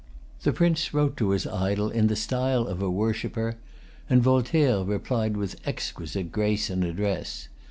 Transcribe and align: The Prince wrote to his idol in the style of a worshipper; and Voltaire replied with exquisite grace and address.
The 0.41 0.51
Prince 0.51 0.95
wrote 0.95 1.15
to 1.17 1.29
his 1.29 1.45
idol 1.45 1.91
in 1.91 2.07
the 2.07 2.15
style 2.15 2.65
of 2.65 2.81
a 2.81 2.89
worshipper; 2.89 3.57
and 4.09 4.23
Voltaire 4.23 4.83
replied 4.83 5.37
with 5.37 5.61
exquisite 5.63 6.31
grace 6.31 6.71
and 6.71 6.83
address. 6.83 7.49